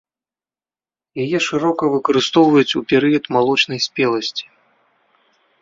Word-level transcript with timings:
Яе 1.23 1.37
шырока 1.49 1.83
выкарыстоўваюць 1.97 2.75
у 2.79 2.83
перыяд 2.93 3.23
малочнай 3.39 3.79
спеласці. 3.89 4.45